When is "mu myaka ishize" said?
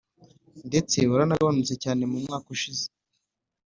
2.11-2.85